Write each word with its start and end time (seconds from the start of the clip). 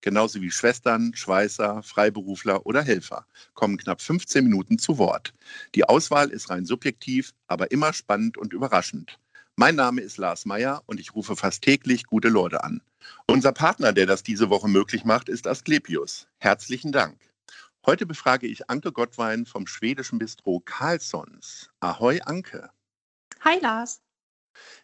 genauso 0.00 0.40
wie 0.40 0.50
Schwestern, 0.50 1.14
Schweißer, 1.14 1.82
Freiberufler 1.82 2.66
oder 2.66 2.82
Helfer, 2.82 3.26
kommen 3.54 3.76
knapp 3.76 4.00
15 4.00 4.44
Minuten 4.44 4.78
zu 4.78 4.98
Wort. 4.98 5.34
Die 5.74 5.84
Auswahl 5.84 6.30
ist 6.30 6.50
rein 6.50 6.64
subjektiv, 6.64 7.32
aber 7.46 7.70
immer 7.70 7.92
spannend 7.92 8.38
und 8.38 8.52
überraschend. 8.52 9.18
Mein 9.56 9.74
Name 9.74 10.00
ist 10.00 10.18
Lars 10.18 10.46
Meyer 10.46 10.82
und 10.86 11.00
ich 11.00 11.14
rufe 11.14 11.34
fast 11.34 11.62
täglich 11.62 12.04
gute 12.04 12.28
Leute 12.28 12.62
an. 12.62 12.80
Unser 13.26 13.52
Partner, 13.52 13.92
der 13.92 14.06
das 14.06 14.22
diese 14.22 14.50
Woche 14.50 14.68
möglich 14.68 15.04
macht, 15.04 15.28
ist 15.28 15.46
Asklepios. 15.46 16.28
Herzlichen 16.38 16.92
Dank. 16.92 17.18
Heute 17.84 18.06
befrage 18.06 18.46
ich 18.46 18.68
Anke 18.70 18.92
Gottwein 18.92 19.46
vom 19.46 19.66
schwedischen 19.66 20.18
Bistro 20.18 20.60
Carlsons. 20.64 21.70
Ahoi, 21.80 22.20
Anke. 22.20 22.70
Hi, 23.40 23.58
Lars. 23.60 24.00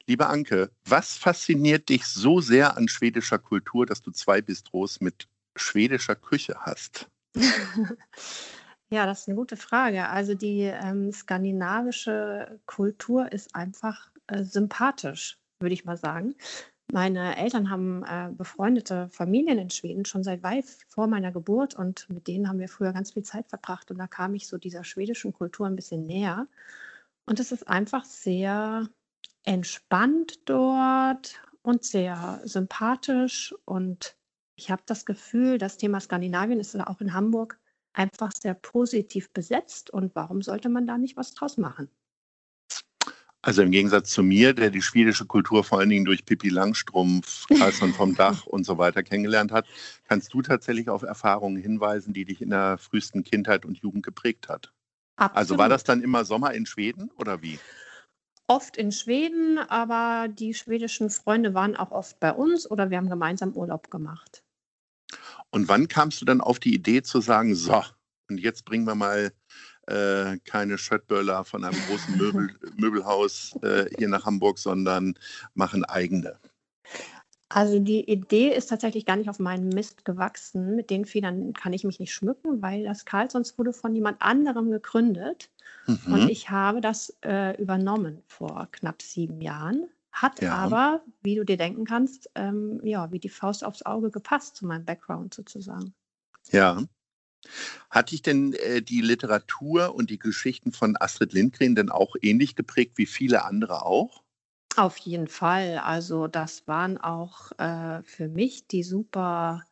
Liebe 0.06 0.26
Anke, 0.26 0.70
was 0.84 1.16
fasziniert 1.16 1.88
dich 1.88 2.06
so 2.06 2.40
sehr 2.40 2.76
an 2.76 2.88
schwedischer 2.88 3.38
Kultur, 3.38 3.86
dass 3.86 4.02
du 4.02 4.10
zwei 4.10 4.42
Bistros 4.42 5.00
mit 5.00 5.28
schwedischer 5.56 6.16
Küche 6.16 6.56
hast? 6.60 7.08
ja, 8.90 9.06
das 9.06 9.20
ist 9.20 9.28
eine 9.28 9.36
gute 9.36 9.56
Frage. 9.56 10.08
Also 10.08 10.34
die 10.34 10.62
ähm, 10.62 11.12
skandinavische 11.12 12.60
Kultur 12.66 13.32
ist 13.32 13.54
einfach 13.54 14.10
äh, 14.26 14.44
sympathisch, 14.44 15.38
würde 15.60 15.74
ich 15.74 15.84
mal 15.84 15.96
sagen. 15.96 16.34
Meine 16.92 17.36
Eltern 17.36 17.70
haben 17.70 18.04
äh, 18.04 18.30
befreundete 18.30 19.08
Familien 19.08 19.58
in 19.58 19.70
Schweden 19.70 20.04
schon 20.04 20.22
seit 20.22 20.42
weit 20.42 20.66
vor 20.88 21.06
meiner 21.06 21.32
Geburt 21.32 21.74
und 21.74 22.08
mit 22.10 22.28
denen 22.28 22.48
haben 22.48 22.58
wir 22.58 22.68
früher 22.68 22.92
ganz 22.92 23.12
viel 23.12 23.22
Zeit 23.22 23.48
verbracht 23.48 23.90
und 23.90 23.98
da 23.98 24.06
kam 24.06 24.34
ich 24.34 24.46
so 24.46 24.58
dieser 24.58 24.84
schwedischen 24.84 25.32
Kultur 25.32 25.66
ein 25.66 25.76
bisschen 25.76 26.06
näher. 26.06 26.46
Und 27.26 27.40
es 27.40 27.52
ist 27.52 27.66
einfach 27.68 28.04
sehr 28.04 28.88
entspannt 29.44 30.40
dort 30.46 31.40
und 31.62 31.84
sehr 31.84 32.40
sympathisch 32.44 33.54
und 33.64 34.16
ich 34.56 34.70
habe 34.70 34.82
das 34.86 35.04
Gefühl, 35.04 35.58
das 35.58 35.76
Thema 35.76 36.00
Skandinavien 36.00 36.60
ist 36.60 36.76
auch 36.76 37.00
in 37.00 37.12
Hamburg 37.12 37.58
einfach 37.92 38.32
sehr 38.32 38.54
positiv 38.54 39.30
besetzt 39.32 39.90
und 39.90 40.14
warum 40.14 40.42
sollte 40.42 40.68
man 40.68 40.86
da 40.86 40.98
nicht 40.98 41.16
was 41.16 41.34
draus 41.34 41.56
machen? 41.56 41.88
Also 43.42 43.60
im 43.60 43.70
Gegensatz 43.70 44.08
zu 44.08 44.22
mir, 44.22 44.54
der 44.54 44.70
die 44.70 44.80
schwedische 44.80 45.26
Kultur 45.26 45.64
vor 45.64 45.78
allen 45.78 45.90
Dingen 45.90 46.06
durch 46.06 46.24
Pippi 46.24 46.48
Langstrumpf, 46.48 47.46
Carlsson 47.48 47.92
vom 47.92 48.14
Dach 48.16 48.46
und 48.46 48.64
so 48.64 48.78
weiter 48.78 49.02
kennengelernt 49.02 49.52
hat, 49.52 49.66
kannst 50.08 50.32
du 50.32 50.40
tatsächlich 50.40 50.88
auf 50.88 51.02
Erfahrungen 51.02 51.60
hinweisen, 51.60 52.14
die 52.14 52.24
dich 52.24 52.40
in 52.40 52.50
der 52.50 52.78
frühesten 52.78 53.22
Kindheit 53.22 53.66
und 53.66 53.76
Jugend 53.76 54.02
geprägt 54.02 54.48
hat. 54.48 54.72
Absolut. 55.16 55.36
Also 55.36 55.58
war 55.58 55.68
das 55.68 55.84
dann 55.84 56.00
immer 56.00 56.24
Sommer 56.24 56.54
in 56.54 56.64
Schweden 56.64 57.10
oder 57.18 57.42
wie? 57.42 57.58
Oft 58.46 58.76
in 58.76 58.92
Schweden, 58.92 59.58
aber 59.58 60.28
die 60.28 60.52
schwedischen 60.52 61.08
Freunde 61.08 61.54
waren 61.54 61.76
auch 61.76 61.92
oft 61.92 62.20
bei 62.20 62.32
uns 62.32 62.70
oder 62.70 62.90
wir 62.90 62.98
haben 62.98 63.08
gemeinsam 63.08 63.52
Urlaub 63.54 63.90
gemacht. 63.90 64.42
Und 65.50 65.68
wann 65.68 65.88
kamst 65.88 66.20
du 66.20 66.24
dann 66.24 66.40
auf 66.40 66.58
die 66.58 66.74
Idee 66.74 67.02
zu 67.02 67.20
sagen, 67.20 67.54
so, 67.54 67.82
und 68.28 68.38
jetzt 68.38 68.64
bringen 68.64 68.86
wir 68.86 68.94
mal 68.94 69.32
äh, 69.86 70.38
keine 70.44 70.78
Schöttböller 70.78 71.44
von 71.44 71.64
einem 71.64 71.78
großen 71.88 72.16
Möbel, 72.18 72.54
Möbelhaus 72.76 73.56
äh, 73.62 73.86
hier 73.96 74.08
nach 74.08 74.24
Hamburg, 74.24 74.58
sondern 74.58 75.14
machen 75.54 75.84
eigene. 75.84 76.38
Also 77.48 77.78
die 77.78 78.10
Idee 78.10 78.48
ist 78.48 78.66
tatsächlich 78.66 79.06
gar 79.06 79.16
nicht 79.16 79.28
auf 79.28 79.38
meinen 79.38 79.68
Mist 79.68 80.04
gewachsen. 80.04 80.74
Mit 80.74 80.90
den 80.90 81.04
Federn 81.04 81.52
kann 81.52 81.72
ich 81.72 81.84
mich 81.84 82.00
nicht 82.00 82.12
schmücken, 82.12 82.62
weil 82.62 82.84
das 82.84 83.04
Carlsons 83.04 83.56
wurde 83.58 83.72
von 83.72 83.94
jemand 83.94 84.20
anderem 84.20 84.70
gegründet. 84.70 85.50
Mhm. 85.86 86.12
Und 86.12 86.28
ich 86.28 86.50
habe 86.50 86.80
das 86.80 87.16
äh, 87.22 87.60
übernommen 87.60 88.22
vor 88.26 88.68
knapp 88.72 89.02
sieben 89.02 89.40
Jahren. 89.40 89.86
Hat 90.12 90.40
ja. 90.40 90.54
aber, 90.54 91.02
wie 91.22 91.34
du 91.34 91.44
dir 91.44 91.56
denken 91.56 91.84
kannst, 91.84 92.30
ähm, 92.36 92.80
ja, 92.84 93.10
wie 93.10 93.18
die 93.18 93.28
Faust 93.28 93.64
aufs 93.64 93.82
Auge 93.82 94.10
gepasst 94.10 94.56
zu 94.56 94.66
meinem 94.66 94.84
Background 94.84 95.34
sozusagen. 95.34 95.92
Ja. 96.50 96.84
Hat 97.90 98.10
dich 98.12 98.22
denn 98.22 98.54
äh, 98.54 98.80
die 98.80 99.00
Literatur 99.00 99.94
und 99.94 100.10
die 100.10 100.18
Geschichten 100.18 100.72
von 100.72 100.96
Astrid 100.98 101.32
Lindgren 101.32 101.74
denn 101.74 101.90
auch 101.90 102.14
ähnlich 102.22 102.54
geprägt 102.54 102.96
wie 102.96 103.06
viele 103.06 103.44
andere 103.44 103.84
auch? 103.84 104.22
Auf 104.76 104.96
jeden 104.98 105.28
Fall. 105.28 105.78
Also 105.78 106.26
das 106.26 106.66
waren 106.66 106.98
auch 106.98 107.52
äh, 107.58 108.02
für 108.04 108.28
mich 108.28 108.66
die 108.66 108.82
super 108.82 109.64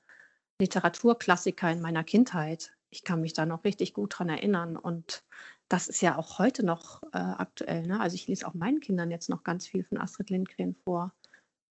Literaturklassiker 0.61 1.71
in 1.71 1.81
meiner 1.81 2.05
Kindheit. 2.05 2.73
Ich 2.91 3.05
kann 3.05 3.21
mich 3.21 3.33
da 3.33 3.47
noch 3.47 3.65
richtig 3.65 3.95
gut 3.95 4.19
dran 4.19 4.29
erinnern. 4.29 4.77
Und 4.77 5.25
das 5.73 5.89
ist 5.89 6.03
ja 6.03 6.19
auch 6.19 6.39
heute 6.39 6.67
noch 6.67 7.03
äh, 7.15 7.19
aktuell. 7.19 7.87
Ne? 7.87 7.99
Also 7.99 8.15
ich 8.15 8.27
lese 8.27 8.47
auch 8.47 8.53
meinen 8.53 8.81
Kindern 8.81 9.11
jetzt 9.11 9.31
noch 9.31 9.43
ganz 9.43 9.67
viel 9.67 9.83
von 9.85 9.97
Astrid 9.97 10.29
Lindgren 10.29 10.75
vor. 10.85 11.15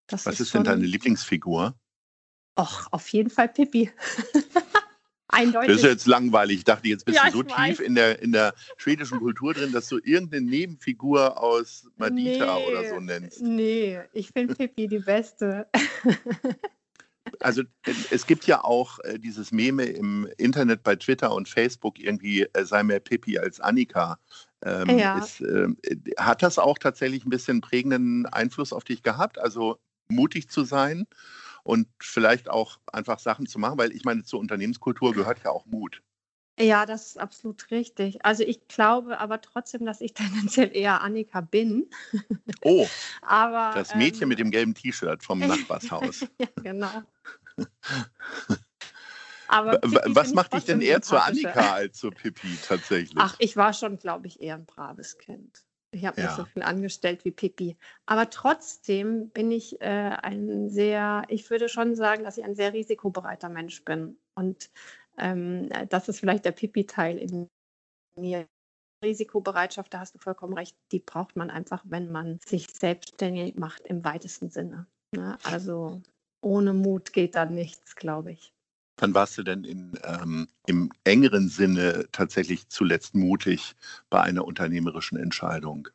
Das 0.07 0.25
Was 0.25 0.35
ist, 0.35 0.47
ist 0.47 0.55
denn 0.55 0.63
deine 0.63 0.85
Lieblingsfigur? 0.85 1.75
Och, 2.59 2.87
auf 2.91 3.07
jeden 3.09 3.29
Fall 3.29 3.47
Pippi. 3.47 3.91
Eindeutig. 5.27 5.67
Das 5.69 5.77
ist 5.77 5.83
jetzt 5.83 6.07
langweilig. 6.07 6.57
Ich 6.57 6.63
dachte, 6.63 6.87
jetzt 6.87 7.05
bist 7.05 7.17
ja, 7.17 7.29
du 7.29 7.37
so 7.37 7.43
tief 7.43 7.79
in 7.79 7.93
der, 7.93 8.21
in 8.21 8.31
der 8.31 8.55
schwedischen 8.77 9.19
Kultur 9.19 9.53
drin, 9.53 9.71
dass 9.71 9.87
du 9.87 9.99
irgendeine 10.03 10.47
Nebenfigur 10.47 11.41
aus 11.41 11.87
Madita 11.95 12.57
nee, 12.57 12.67
oder 12.67 12.89
so 12.89 12.99
nennst. 12.99 13.41
Nee, 13.41 14.01
ich 14.13 14.31
finde 14.31 14.55
Pippi 14.55 14.87
die 14.87 14.99
Beste. 14.99 15.69
Also 17.39 17.63
es 18.11 18.27
gibt 18.27 18.45
ja 18.47 18.63
auch 18.63 18.99
äh, 18.99 19.19
dieses 19.19 19.51
Meme 19.51 19.85
im 19.85 20.27
Internet 20.37 20.83
bei 20.83 20.95
Twitter 20.95 21.33
und 21.33 21.49
Facebook 21.49 21.99
irgendwie, 21.99 22.43
äh, 22.53 22.65
sei 22.65 22.83
mehr 22.83 22.99
Pippi 22.99 23.39
als 23.39 23.59
Annika. 23.59 24.19
Ähm, 24.63 24.99
ja. 24.99 25.17
ist, 25.17 25.41
äh, 25.41 25.67
hat 26.17 26.43
das 26.43 26.59
auch 26.59 26.77
tatsächlich 26.77 27.25
ein 27.25 27.29
bisschen 27.29 27.61
prägenden 27.61 28.25
Einfluss 28.27 28.73
auf 28.73 28.83
dich 28.83 29.01
gehabt? 29.01 29.39
Also 29.39 29.79
mutig 30.07 30.49
zu 30.49 30.63
sein 30.63 31.07
und 31.63 31.87
vielleicht 31.99 32.49
auch 32.49 32.79
einfach 32.91 33.19
Sachen 33.19 33.45
zu 33.45 33.59
machen, 33.59 33.77
weil 33.77 33.91
ich 33.91 34.03
meine, 34.03 34.23
zur 34.23 34.39
Unternehmenskultur 34.39 35.13
gehört 35.13 35.43
ja 35.43 35.51
auch 35.51 35.65
Mut. 35.65 36.01
Ja, 36.59 36.85
das 36.85 37.07
ist 37.07 37.19
absolut 37.19 37.71
richtig. 37.71 38.23
Also 38.25 38.43
ich 38.43 38.67
glaube 38.67 39.19
aber 39.19 39.41
trotzdem, 39.41 39.85
dass 39.85 40.01
ich 40.01 40.13
tendenziell 40.13 40.75
eher 40.75 41.01
Annika 41.01 41.41
bin. 41.41 41.89
Oh, 42.61 42.87
aber, 43.21 43.71
das 43.75 43.95
Mädchen 43.95 44.23
ähm, 44.23 44.29
mit 44.29 44.39
dem 44.39 44.51
gelben 44.51 44.73
T-Shirt 44.73 45.23
vom 45.23 45.39
Nachbarshaus. 45.47 46.21
ja, 46.39 46.47
genau. 46.61 47.03
aber 49.47 49.79
Was 49.81 50.33
macht 50.33 50.53
dich 50.53 50.65
denn 50.65 50.81
eher 50.81 51.01
zur 51.01 51.23
Annika 51.23 51.73
als 51.73 51.97
zur 51.97 52.11
Pippi 52.11 52.57
tatsächlich? 52.65 53.17
Ach, 53.17 53.35
ich 53.39 53.57
war 53.57 53.73
schon, 53.73 53.97
glaube 53.97 54.27
ich, 54.27 54.41
eher 54.41 54.55
ein 54.55 54.65
braves 54.65 55.17
Kind. 55.17 55.63
Ich 55.93 56.05
habe 56.05 56.21
ja. 56.21 56.27
nicht 56.27 56.37
so 56.37 56.45
viel 56.45 56.63
angestellt 56.63 57.25
wie 57.25 57.31
Pippi. 57.31 57.77
Aber 58.05 58.29
trotzdem 58.29 59.29
bin 59.29 59.51
ich 59.51 59.81
äh, 59.81 59.85
ein 60.21 60.69
sehr, 60.69 61.23
ich 61.27 61.49
würde 61.49 61.67
schon 61.67 61.95
sagen, 61.95 62.23
dass 62.23 62.37
ich 62.37 62.45
ein 62.45 62.55
sehr 62.55 62.71
risikobereiter 62.71 63.49
Mensch 63.49 63.83
bin. 63.83 64.17
Und 64.33 64.69
ähm, 65.21 65.69
das 65.89 66.09
ist 66.09 66.19
vielleicht 66.19 66.45
der 66.45 66.51
Pippi-Teil 66.51 67.17
in 67.17 67.47
mir. 68.19 68.47
Risikobereitschaft, 69.03 69.93
da 69.93 69.99
hast 69.99 70.13
du 70.13 70.19
vollkommen 70.19 70.53
recht, 70.53 70.77
die 70.91 70.99
braucht 70.99 71.35
man 71.35 71.49
einfach, 71.49 71.83
wenn 71.87 72.11
man 72.11 72.39
sich 72.45 72.67
selbstständig 72.71 73.55
macht 73.55 73.87
im 73.87 74.03
weitesten 74.03 74.49
Sinne. 74.51 74.85
Ne? 75.15 75.37
Also 75.43 76.01
ohne 76.41 76.73
Mut 76.73 77.13
geht 77.13 77.35
da 77.35 77.45
nichts, 77.45 77.95
glaube 77.95 78.33
ich. 78.33 78.53
Wann 78.99 79.15
warst 79.15 79.37
du 79.37 79.43
denn 79.43 79.63
in, 79.63 79.97
ähm, 80.03 80.47
im 80.67 80.91
engeren 81.03 81.49
Sinne 81.49 82.07
tatsächlich 82.11 82.67
zuletzt 82.69 83.15
mutig 83.15 83.75
bei 84.11 84.21
einer 84.21 84.45
unternehmerischen 84.45 85.17
Entscheidung? 85.17 85.87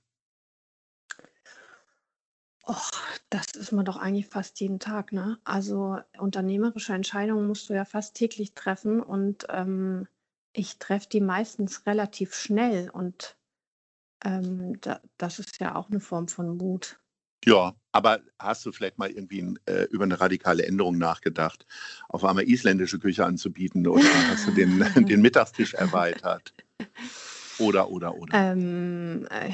Och, 2.68 2.90
das 3.30 3.46
ist 3.54 3.70
man 3.70 3.84
doch 3.84 3.96
eigentlich 3.96 4.26
fast 4.26 4.58
jeden 4.60 4.80
Tag, 4.80 5.12
ne? 5.12 5.38
Also 5.44 5.98
unternehmerische 6.18 6.92
Entscheidungen 6.92 7.46
musst 7.46 7.70
du 7.70 7.74
ja 7.74 7.84
fast 7.84 8.16
täglich 8.16 8.54
treffen 8.54 9.00
und 9.00 9.46
ähm, 9.50 10.08
ich 10.52 10.78
treffe 10.78 11.08
die 11.08 11.20
meistens 11.20 11.86
relativ 11.86 12.34
schnell 12.34 12.90
und 12.90 13.36
ähm, 14.24 14.80
da, 14.80 15.00
das 15.16 15.38
ist 15.38 15.60
ja 15.60 15.76
auch 15.76 15.90
eine 15.90 16.00
Form 16.00 16.26
von 16.26 16.56
Mut. 16.56 16.98
Ja, 17.44 17.76
aber 17.92 18.20
hast 18.40 18.66
du 18.66 18.72
vielleicht 18.72 18.98
mal 18.98 19.10
irgendwie 19.10 19.54
äh, 19.66 19.84
über 19.84 20.02
eine 20.02 20.18
radikale 20.18 20.66
Änderung 20.66 20.98
nachgedacht, 20.98 21.64
auf 22.08 22.24
einmal 22.24 22.48
isländische 22.48 22.98
Küche 22.98 23.24
anzubieten 23.24 23.86
oder 23.86 24.02
hast 24.28 24.48
du 24.48 24.50
den, 24.50 24.80
den 25.06 25.20
Mittagstisch 25.20 25.74
erweitert? 25.74 26.52
Oder, 27.58 27.88
oder, 27.90 28.16
oder? 28.16 28.34
Ähm, 28.34 29.28
äh, 29.30 29.52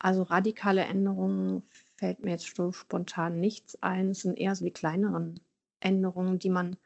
also 0.00 0.24
radikale 0.24 0.84
Änderungen 0.84 1.62
fällt 1.98 2.24
mir 2.24 2.30
jetzt 2.32 2.56
so 2.56 2.72
spontan 2.72 3.40
nichts 3.40 3.82
ein. 3.82 4.10
Es 4.10 4.20
sind 4.22 4.38
eher 4.38 4.54
so 4.54 4.64
die 4.64 4.72
kleineren 4.72 5.40
Änderungen, 5.80 6.38
die 6.38 6.50
man, 6.50 6.76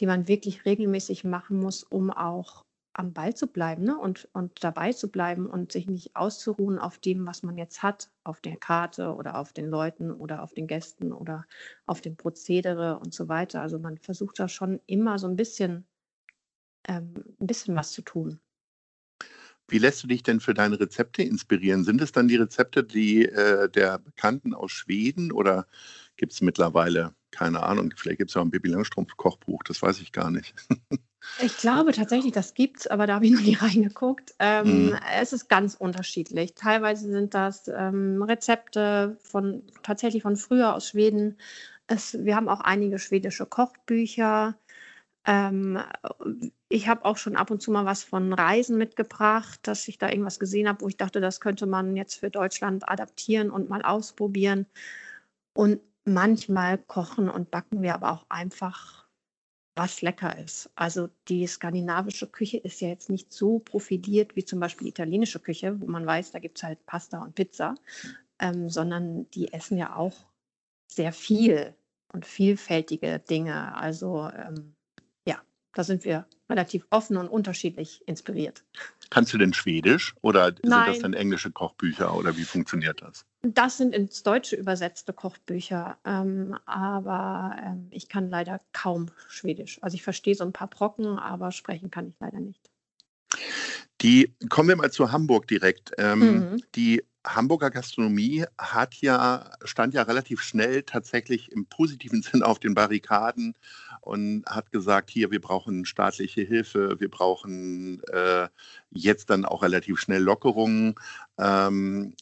die 0.00 0.06
man 0.06 0.28
wirklich 0.28 0.64
regelmäßig 0.64 1.24
machen 1.24 1.60
muss, 1.60 1.84
um 1.84 2.10
auch 2.10 2.64
am 2.94 3.12
Ball 3.12 3.34
zu 3.34 3.46
bleiben 3.46 3.84
ne? 3.84 3.98
und, 3.98 4.28
und 4.32 4.64
dabei 4.64 4.92
zu 4.92 5.10
bleiben 5.10 5.46
und 5.46 5.72
sich 5.72 5.86
nicht 5.86 6.16
auszuruhen 6.16 6.78
auf 6.78 6.98
dem, 6.98 7.26
was 7.26 7.42
man 7.42 7.58
jetzt 7.58 7.82
hat, 7.82 8.10
auf 8.24 8.40
der 8.40 8.56
Karte 8.56 9.14
oder 9.14 9.38
auf 9.38 9.52
den 9.52 9.68
Leuten 9.68 10.10
oder 10.10 10.42
auf 10.42 10.54
den 10.54 10.66
Gästen 10.66 11.12
oder 11.12 11.44
auf 11.84 12.00
dem 12.00 12.16
Prozedere 12.16 12.98
und 12.98 13.12
so 13.12 13.28
weiter. 13.28 13.60
Also 13.60 13.78
man 13.78 13.98
versucht 13.98 14.38
da 14.38 14.48
schon 14.48 14.80
immer 14.86 15.18
so 15.18 15.28
ein 15.28 15.36
bisschen, 15.36 15.86
ähm, 16.88 17.14
ein 17.40 17.46
bisschen 17.46 17.76
was 17.76 17.92
zu 17.92 18.02
tun. 18.02 18.40
Wie 19.68 19.78
lässt 19.78 20.02
du 20.02 20.06
dich 20.06 20.22
denn 20.22 20.40
für 20.40 20.54
deine 20.54 20.78
Rezepte 20.78 21.22
inspirieren? 21.22 21.84
Sind 21.84 22.00
es 22.00 22.12
dann 22.12 22.28
die 22.28 22.36
Rezepte 22.36 22.84
die, 22.84 23.26
äh, 23.26 23.68
der 23.68 23.98
Bekannten 23.98 24.54
aus 24.54 24.70
Schweden 24.72 25.32
oder 25.32 25.66
gibt 26.16 26.32
es 26.32 26.40
mittlerweile, 26.40 27.14
keine 27.30 27.62
Ahnung, 27.62 27.92
vielleicht 27.96 28.18
gibt 28.18 28.30
es 28.30 28.34
ja 28.34 28.42
ein 28.42 28.50
Baby 28.50 28.68
Langstrumpf-Kochbuch, 28.70 29.62
das 29.64 29.82
weiß 29.82 30.00
ich 30.00 30.12
gar 30.12 30.30
nicht. 30.30 30.54
Ich 31.42 31.56
glaube 31.56 31.92
tatsächlich, 31.92 32.32
das 32.32 32.54
gibt 32.54 32.78
es, 32.78 32.86
aber 32.86 33.06
da 33.06 33.16
habe 33.16 33.26
ich 33.26 33.32
noch 33.32 33.40
nie 33.40 33.54
reingeguckt. 33.60 34.34
Ähm, 34.38 34.86
mhm. 34.86 34.98
Es 35.20 35.32
ist 35.32 35.48
ganz 35.48 35.74
unterschiedlich. 35.74 36.54
Teilweise 36.54 37.10
sind 37.10 37.34
das 37.34 37.68
ähm, 37.68 38.22
Rezepte 38.22 39.18
von 39.20 39.62
tatsächlich 39.82 40.22
von 40.22 40.36
früher 40.36 40.74
aus 40.74 40.88
Schweden. 40.88 41.36
Es, 41.88 42.16
wir 42.24 42.36
haben 42.36 42.48
auch 42.48 42.60
einige 42.60 42.98
schwedische 42.98 43.46
Kochbücher. 43.46 44.56
Ähm, 45.26 45.78
ich 46.68 46.88
habe 46.88 47.04
auch 47.04 47.16
schon 47.16 47.36
ab 47.36 47.50
und 47.50 47.60
zu 47.60 47.70
mal 47.70 47.84
was 47.84 48.04
von 48.04 48.32
Reisen 48.32 48.78
mitgebracht, 48.78 49.60
dass 49.64 49.88
ich 49.88 49.98
da 49.98 50.08
irgendwas 50.08 50.38
gesehen 50.38 50.68
habe, 50.68 50.82
wo 50.82 50.88
ich 50.88 50.96
dachte, 50.96 51.20
das 51.20 51.40
könnte 51.40 51.66
man 51.66 51.96
jetzt 51.96 52.14
für 52.14 52.30
Deutschland 52.30 52.88
adaptieren 52.88 53.50
und 53.50 53.68
mal 53.68 53.82
ausprobieren. 53.82 54.66
Und 55.54 55.80
manchmal 56.04 56.78
kochen 56.78 57.28
und 57.28 57.50
backen 57.50 57.82
wir 57.82 57.94
aber 57.94 58.12
auch 58.12 58.26
einfach, 58.28 59.06
was 59.74 60.00
lecker 60.02 60.38
ist. 60.38 60.70
Also 60.76 61.08
die 61.28 61.46
skandinavische 61.46 62.28
Küche 62.28 62.58
ist 62.58 62.80
ja 62.80 62.88
jetzt 62.88 63.10
nicht 63.10 63.32
so 63.32 63.58
profiliert 63.58 64.36
wie 64.36 64.44
zum 64.44 64.60
Beispiel 64.60 64.86
die 64.86 64.90
italienische 64.90 65.40
Küche, 65.40 65.80
wo 65.80 65.86
man 65.86 66.06
weiß, 66.06 66.30
da 66.30 66.38
gibt 66.38 66.58
es 66.58 66.64
halt 66.64 66.84
Pasta 66.86 67.22
und 67.22 67.34
Pizza, 67.34 67.74
ähm, 68.38 68.70
sondern 68.70 69.28
die 69.32 69.52
essen 69.52 69.76
ja 69.76 69.96
auch 69.96 70.16
sehr 70.88 71.12
viel 71.12 71.74
und 72.12 72.24
vielfältige 72.24 73.18
Dinge. 73.18 73.74
Also 73.76 74.30
ähm, 74.30 74.75
da 75.76 75.84
sind 75.84 76.06
wir 76.06 76.26
relativ 76.48 76.86
offen 76.88 77.18
und 77.18 77.28
unterschiedlich 77.28 78.02
inspiriert. 78.06 78.64
Kannst 79.10 79.34
du 79.34 79.38
denn 79.38 79.52
Schwedisch 79.52 80.14
oder 80.22 80.46
sind 80.46 80.64
Nein. 80.64 80.92
das 80.92 81.00
dann 81.00 81.12
englische 81.12 81.50
Kochbücher 81.50 82.16
oder 82.16 82.36
wie 82.38 82.44
funktioniert 82.44 83.02
das? 83.02 83.26
Das 83.42 83.76
sind 83.76 83.94
ins 83.94 84.22
Deutsche 84.22 84.56
übersetzte 84.56 85.12
Kochbücher, 85.12 85.98
ähm, 86.06 86.56
aber 86.64 87.56
ähm, 87.62 87.88
ich 87.90 88.08
kann 88.08 88.30
leider 88.30 88.60
kaum 88.72 89.10
Schwedisch. 89.28 89.78
Also 89.82 89.96
ich 89.96 90.02
verstehe 90.02 90.34
so 90.34 90.44
ein 90.44 90.52
paar 90.52 90.68
Brocken, 90.68 91.18
aber 91.18 91.52
sprechen 91.52 91.90
kann 91.90 92.08
ich 92.08 92.14
leider 92.20 92.40
nicht. 92.40 92.70
Die 94.00 94.34
kommen 94.48 94.70
wir 94.70 94.76
mal 94.76 94.90
zu 94.90 95.12
Hamburg 95.12 95.46
direkt. 95.46 95.92
Ähm, 95.98 96.52
mhm. 96.52 96.62
Die 96.74 97.02
Hamburger 97.26 97.70
Gastronomie 97.70 98.44
hat 98.56 98.94
ja, 98.96 99.50
stand 99.64 99.94
ja 99.94 100.02
relativ 100.02 100.40
schnell 100.40 100.84
tatsächlich 100.84 101.52
im 101.52 101.66
positiven 101.66 102.22
Sinn 102.22 102.42
auf 102.42 102.58
den 102.58 102.74
Barrikaden 102.74 103.54
und 104.06 104.44
hat 104.46 104.70
gesagt, 104.70 105.10
hier, 105.10 105.32
wir 105.32 105.40
brauchen 105.40 105.84
staatliche 105.84 106.42
Hilfe, 106.42 107.00
wir 107.00 107.10
brauchen 107.10 108.00
äh, 108.12 108.48
jetzt 108.90 109.30
dann 109.30 109.44
auch 109.44 109.62
relativ 109.62 109.98
schnell 109.98 110.22
Lockerungen. 110.22 110.94
Ähm, 111.38 112.14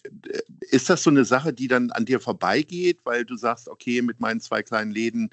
ist 0.61 0.89
das 0.89 1.03
so 1.03 1.11
eine 1.11 1.27
Sache, 1.27 1.53
die 1.53 1.69
dann 1.69 1.91
an 1.91 2.07
dir 2.07 2.21
vorbeigeht, 2.21 3.01
weil 3.05 3.27
du 3.27 3.37
sagst, 3.37 3.69
okay, 3.69 4.01
mit 4.01 4.19
meinen 4.19 4.41
zwei 4.41 4.63
kleinen 4.63 4.93
Läden 4.93 5.31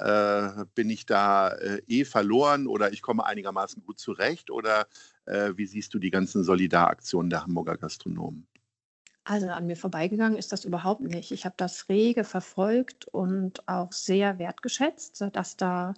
äh, 0.00 0.64
bin 0.74 0.90
ich 0.90 1.06
da 1.06 1.50
äh, 1.50 1.80
eh 1.86 2.04
verloren 2.04 2.66
oder 2.66 2.92
ich 2.92 3.00
komme 3.00 3.24
einigermaßen 3.24 3.84
gut 3.84 4.00
zurecht? 4.00 4.50
Oder 4.50 4.88
äh, 5.26 5.52
wie 5.54 5.66
siehst 5.66 5.94
du 5.94 6.00
die 6.00 6.10
ganzen 6.10 6.42
Solidaraktionen 6.42 7.30
der 7.30 7.42
Hamburger 7.42 7.76
Gastronomen? 7.76 8.46
Also 9.24 9.48
an 9.48 9.66
mir 9.66 9.76
vorbeigegangen 9.76 10.36
ist 10.36 10.52
das 10.52 10.64
überhaupt 10.64 11.02
nicht. 11.02 11.30
Ich 11.30 11.44
habe 11.44 11.54
das 11.56 11.88
rege 11.88 12.24
verfolgt 12.24 13.06
und 13.06 13.66
auch 13.68 13.92
sehr 13.92 14.38
wertgeschätzt, 14.38 15.24
dass 15.32 15.56
da 15.56 15.94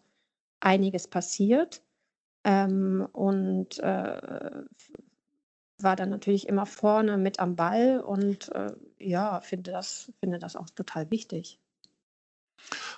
einiges 0.60 1.08
passiert. 1.08 1.82
Ähm, 2.44 3.08
und 3.12 3.78
äh, 3.78 4.64
war 5.78 5.96
dann 5.96 6.10
natürlich 6.10 6.48
immer 6.48 6.66
vorne 6.66 7.16
mit 7.16 7.40
am 7.40 7.56
Ball 7.56 8.00
und 8.00 8.50
äh, 8.52 8.72
ja, 8.98 9.40
finde 9.40 9.72
das, 9.72 10.12
finde 10.20 10.38
das 10.38 10.56
auch 10.56 10.68
total 10.70 11.10
wichtig. 11.10 11.58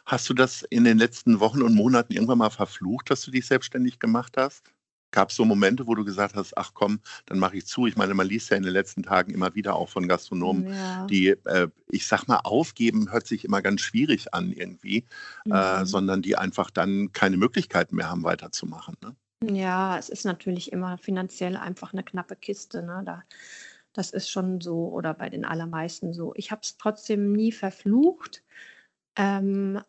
Hast 0.04 0.28
du 0.28 0.34
das 0.34 0.62
in 0.62 0.84
den 0.84 0.98
letzten 0.98 1.40
Wochen 1.40 1.62
und 1.62 1.74
Monaten 1.74 2.12
irgendwann 2.12 2.38
mal 2.38 2.50
verflucht, 2.50 3.10
dass 3.10 3.22
du 3.22 3.30
dich 3.30 3.46
selbstständig 3.46 3.98
gemacht 3.98 4.36
hast? 4.36 4.72
Gab 5.10 5.30
es 5.30 5.36
so 5.36 5.44
Momente, 5.44 5.86
wo 5.86 5.94
du 5.94 6.04
gesagt 6.04 6.34
hast, 6.34 6.56
ach 6.58 6.72
komm, 6.74 7.00
dann 7.26 7.38
mache 7.38 7.56
ich 7.56 7.66
zu? 7.66 7.86
Ich 7.86 7.96
meine, 7.96 8.14
man 8.14 8.26
liest 8.26 8.50
ja 8.50 8.56
in 8.56 8.62
den 8.62 8.72
letzten 8.72 9.02
Tagen 9.02 9.32
immer 9.32 9.54
wieder 9.54 9.76
auch 9.76 9.88
von 9.88 10.08
Gastronomen, 10.08 10.72
ja. 10.72 11.06
die, 11.06 11.28
äh, 11.28 11.68
ich 11.90 12.06
sag 12.06 12.26
mal, 12.26 12.40
aufgeben 12.44 13.10
hört 13.12 13.26
sich 13.26 13.44
immer 13.44 13.62
ganz 13.62 13.80
schwierig 13.80 14.34
an 14.34 14.52
irgendwie, 14.52 14.98
äh, 15.46 15.48
mhm. 15.48 15.52
äh, 15.52 15.86
sondern 15.86 16.22
die 16.22 16.36
einfach 16.36 16.70
dann 16.70 17.12
keine 17.12 17.36
Möglichkeiten 17.36 17.96
mehr 17.96 18.10
haben, 18.10 18.24
weiterzumachen. 18.24 18.96
Ne? 19.02 19.16
Ja, 19.44 19.98
es 19.98 20.08
ist 20.08 20.24
natürlich 20.24 20.72
immer 20.72 20.98
finanziell 20.98 21.56
einfach 21.56 21.92
eine 21.92 22.02
knappe 22.02 22.36
Kiste. 22.36 22.82
Ne? 22.82 23.02
Da, 23.04 23.22
das 23.92 24.10
ist 24.10 24.30
schon 24.30 24.60
so 24.60 24.88
oder 24.88 25.14
bei 25.14 25.30
den 25.30 25.44
allermeisten 25.44 26.12
so. 26.12 26.32
Ich 26.36 26.50
habe 26.50 26.60
es 26.62 26.76
trotzdem 26.76 27.32
nie 27.32 27.52
verflucht. 27.52 28.42
Ähm, 29.16 29.80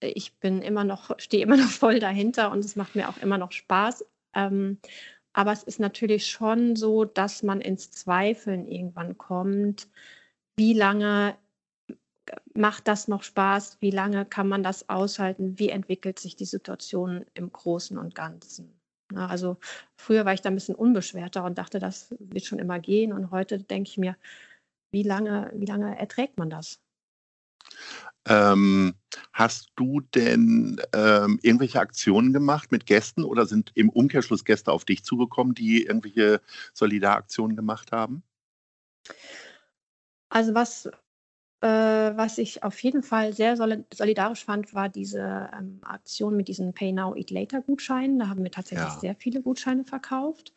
ich 0.00 0.38
bin 0.38 0.62
immer 0.62 0.84
noch, 0.84 1.18
stehe 1.18 1.42
immer 1.42 1.56
noch 1.56 1.70
voll 1.70 1.98
dahinter 2.00 2.50
und 2.50 2.64
es 2.64 2.76
macht 2.76 2.94
mir 2.94 3.08
auch 3.08 3.18
immer 3.18 3.38
noch 3.38 3.52
Spaß. 3.52 4.04
Ähm, 4.34 4.78
aber 5.32 5.52
es 5.52 5.62
ist 5.62 5.80
natürlich 5.80 6.26
schon 6.26 6.76
so, 6.76 7.04
dass 7.04 7.42
man 7.42 7.60
ins 7.60 7.90
Zweifeln 7.90 8.66
irgendwann 8.66 9.18
kommt. 9.18 9.88
Wie 10.56 10.72
lange 10.74 11.36
macht 12.54 12.88
das 12.88 13.08
noch 13.08 13.22
Spaß? 13.22 13.78
Wie 13.80 13.90
lange 13.90 14.24
kann 14.26 14.48
man 14.48 14.62
das 14.62 14.88
aushalten? 14.88 15.58
Wie 15.58 15.70
entwickelt 15.70 16.18
sich 16.18 16.36
die 16.36 16.44
Situation 16.44 17.24
im 17.34 17.52
Großen 17.52 17.96
und 17.98 18.14
Ganzen? 18.14 18.80
Na, 19.10 19.28
also 19.28 19.56
früher 19.96 20.24
war 20.24 20.34
ich 20.34 20.42
da 20.42 20.50
ein 20.50 20.54
bisschen 20.54 20.74
unbeschwerter 20.74 21.44
und 21.44 21.56
dachte, 21.56 21.78
das 21.78 22.14
wird 22.18 22.44
schon 22.44 22.58
immer 22.58 22.78
gehen. 22.78 23.12
Und 23.12 23.30
heute 23.30 23.58
denke 23.58 23.88
ich 23.88 23.98
mir, 23.98 24.16
wie 24.90 25.02
lange, 25.02 25.50
wie 25.54 25.66
lange 25.66 25.98
erträgt 25.98 26.38
man 26.38 26.50
das? 26.50 26.80
Ähm, 28.28 28.94
hast 29.32 29.70
du 29.76 30.00
denn 30.00 30.80
ähm, 30.92 31.38
irgendwelche 31.42 31.80
Aktionen 31.80 32.32
gemacht 32.32 32.70
mit 32.70 32.84
Gästen 32.86 33.24
oder 33.24 33.46
sind 33.46 33.72
im 33.74 33.88
Umkehrschluss 33.88 34.44
Gäste 34.44 34.70
auf 34.70 34.84
dich 34.84 35.02
zugekommen, 35.02 35.54
die 35.54 35.84
irgendwelche 35.84 36.40
Solidaraktionen 36.74 37.56
gemacht 37.56 37.90
haben? 37.90 38.22
Also 40.28 40.54
was, 40.54 40.86
äh, 41.60 41.68
was 41.68 42.36
ich 42.36 42.62
auf 42.62 42.78
jeden 42.82 43.02
Fall 43.02 43.32
sehr 43.32 43.56
solidarisch 43.56 44.44
fand, 44.44 44.74
war 44.74 44.90
diese 44.90 45.48
ähm, 45.58 45.80
Aktion 45.82 46.36
mit 46.36 46.48
diesen 46.48 46.74
Pay 46.74 46.92
Now, 46.92 47.14
Eat 47.16 47.30
Later 47.30 47.62
Gutscheinen. 47.62 48.18
Da 48.18 48.28
haben 48.28 48.42
wir 48.42 48.50
tatsächlich 48.50 48.88
ja. 48.88 49.00
sehr 49.00 49.14
viele 49.14 49.40
Gutscheine 49.40 49.84
verkauft. 49.84 50.52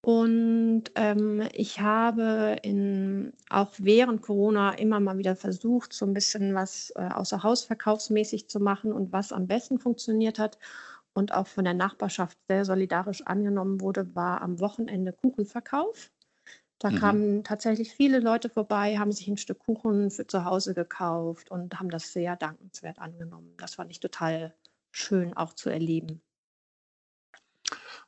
Und 0.00 0.84
ähm, 0.94 1.48
ich 1.52 1.80
habe 1.80 2.56
in, 2.62 3.32
auch 3.50 3.72
während 3.78 4.22
Corona 4.22 4.72
immer 4.74 5.00
mal 5.00 5.18
wieder 5.18 5.34
versucht, 5.34 5.92
so 5.92 6.06
ein 6.06 6.14
bisschen 6.14 6.54
was 6.54 6.92
äh, 6.96 7.08
außer 7.08 7.42
Haus 7.42 7.64
verkaufsmäßig 7.64 8.48
zu 8.48 8.60
machen 8.60 8.92
und 8.92 9.12
was 9.12 9.32
am 9.32 9.48
besten 9.48 9.78
funktioniert 9.80 10.38
hat 10.38 10.58
und 11.14 11.34
auch 11.34 11.48
von 11.48 11.64
der 11.64 11.74
Nachbarschaft 11.74 12.38
sehr 12.48 12.64
solidarisch 12.64 13.22
angenommen 13.26 13.80
wurde, 13.80 14.14
war 14.14 14.40
am 14.40 14.60
Wochenende 14.60 15.12
Kuchenverkauf. 15.12 16.10
Da 16.78 16.90
mhm. 16.90 16.96
kamen 16.96 17.44
tatsächlich 17.44 17.92
viele 17.92 18.20
Leute 18.20 18.48
vorbei, 18.48 18.98
haben 18.98 19.10
sich 19.10 19.26
ein 19.26 19.36
Stück 19.36 19.58
Kuchen 19.58 20.10
für 20.12 20.28
zu 20.28 20.44
Hause 20.44 20.74
gekauft 20.74 21.50
und 21.50 21.78
haben 21.80 21.90
das 21.90 22.12
sehr 22.12 22.36
dankenswert 22.36 23.00
angenommen. 23.00 23.52
Das 23.56 23.74
fand 23.74 23.90
ich 23.90 23.98
total 23.98 24.54
schön 24.92 25.36
auch 25.36 25.54
zu 25.54 25.70
erleben. 25.70 26.22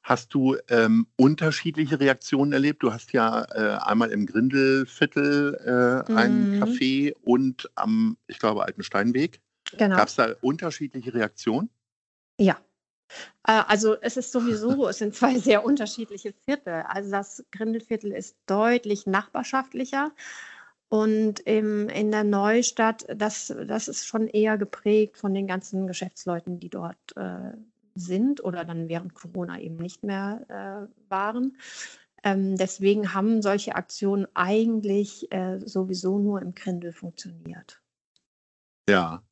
Hast 0.02 0.32
du 0.32 0.56
ähm, 0.68 1.06
unterschiedliche 1.16 2.00
Reaktionen 2.00 2.52
erlebt? 2.52 2.82
Du 2.82 2.92
hast 2.92 3.12
ja 3.12 3.44
äh, 3.52 3.78
einmal 3.82 4.10
im 4.10 4.26
Grindelviertel 4.26 6.06
äh, 6.08 6.12
ein 6.12 6.56
mhm. 6.56 6.62
Café 6.62 7.14
und 7.22 7.70
am, 7.74 8.16
ich 8.26 8.38
glaube, 8.38 8.64
Alten 8.64 8.82
Steinweg. 8.82 9.40
Genau. 9.76 9.96
Gab 9.96 10.08
es 10.08 10.14
da 10.16 10.34
unterschiedliche 10.40 11.12
Reaktionen? 11.12 11.70
Ja. 12.38 12.58
Äh, 13.46 13.62
also 13.66 13.96
es 14.00 14.16
ist 14.16 14.32
sowieso, 14.32 14.88
es 14.88 14.98
sind 14.98 15.14
zwei 15.14 15.38
sehr 15.38 15.64
unterschiedliche 15.64 16.32
Viertel. 16.32 16.84
Also 16.88 17.10
das 17.10 17.44
Grindelviertel 17.52 18.12
ist 18.12 18.36
deutlich 18.46 19.06
nachbarschaftlicher. 19.06 20.12
Und 20.88 21.38
im, 21.40 21.88
in 21.88 22.10
der 22.10 22.24
Neustadt, 22.24 23.06
das, 23.14 23.54
das 23.66 23.86
ist 23.86 24.06
schon 24.06 24.26
eher 24.26 24.58
geprägt 24.58 25.18
von 25.18 25.32
den 25.34 25.46
ganzen 25.46 25.86
Geschäftsleuten, 25.86 26.58
die 26.58 26.68
dort 26.68 26.98
äh, 27.16 27.52
sind 27.94 28.42
oder 28.42 28.64
dann 28.64 28.88
während 28.88 29.14
Corona 29.14 29.60
eben 29.60 29.76
nicht 29.76 30.04
mehr 30.04 30.88
äh, 30.88 31.10
waren. 31.10 31.56
Ähm, 32.22 32.56
deswegen 32.56 33.14
haben 33.14 33.42
solche 33.42 33.74
Aktionen 33.74 34.26
eigentlich 34.34 35.32
äh, 35.32 35.58
sowieso 35.64 36.18
nur 36.18 36.42
im 36.42 36.54
Grindel 36.54 36.92
funktioniert. 36.92 37.80
Ja. 38.88 39.22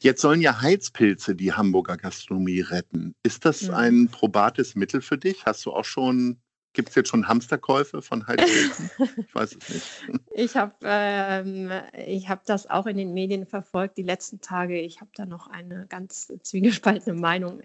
Jetzt 0.00 0.22
sollen 0.22 0.40
ja 0.40 0.60
Heizpilze 0.60 1.34
die 1.34 1.52
Hamburger 1.52 1.96
Gastronomie 1.96 2.60
retten. 2.60 3.14
Ist 3.22 3.44
das 3.44 3.68
Mhm. 3.68 3.74
ein 3.74 4.08
probates 4.08 4.74
Mittel 4.74 5.00
für 5.02 5.18
dich? 5.18 5.46
Hast 5.46 5.64
du 5.66 5.72
auch 5.72 5.84
schon, 5.84 6.40
gibt 6.76 6.90
es 6.90 6.94
jetzt 6.94 7.08
schon 7.08 7.26
Hamsterkäufe 7.26 8.02
von 8.02 8.26
Heizpilzen? 8.26 8.90
ich 9.16 9.34
weiß 9.34 9.56
es 9.56 9.68
nicht. 9.68 10.22
Ich 10.34 10.56
habe 10.56 10.74
ähm, 10.84 11.70
ich 12.06 12.28
hab 12.28 12.44
das 12.44 12.68
auch 12.68 12.86
in 12.86 12.98
den 12.98 13.14
Medien 13.14 13.46
verfolgt 13.46 13.96
die 13.96 14.02
letzten 14.02 14.40
Tage. 14.40 14.78
Ich 14.78 15.00
habe 15.00 15.10
da 15.16 15.24
noch 15.24 15.48
eine 15.48 15.86
ganz 15.88 16.30
zwiegespaltene 16.42 17.18
Meinung. 17.18 17.62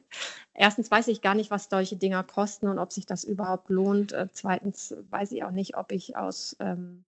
Erstens 0.54 0.90
weiß 0.90 1.10
ich 1.10 1.22
gar 1.22 1.36
nicht, 1.36 1.52
was 1.52 1.68
solche 1.70 1.98
Dinger 1.98 2.24
kosten 2.24 2.68
und 2.70 2.80
ob 2.80 2.94
sich 2.94 3.06
das 3.06 3.26
überhaupt 3.26 3.70
lohnt. 3.70 4.14
Äh, 4.14 4.30
zweitens 4.32 4.96
weiß 5.10 5.34
ich 5.34 5.44
auch 5.44 5.52
nicht, 5.52 5.76
ob 5.76 5.92
ich 5.92 6.16
aus 6.16 6.56
ähm, 6.62 7.04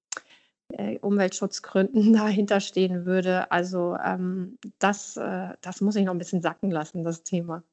äh, 0.73 0.99
Umweltschutzgründen 0.99 2.13
dahinter 2.13 2.59
stehen 2.59 3.05
würde. 3.05 3.49
Also 3.49 3.97
ähm, 4.03 4.57
das, 4.77 5.15
äh, 5.15 5.53
das 5.61 5.79
muss 5.79 5.95
ich 5.95 6.03
noch 6.03 6.13
ein 6.13 6.19
bisschen 6.19 6.41
sacken 6.41 6.69
lassen, 6.69 7.03
das 7.03 7.23
Thema. 7.23 7.63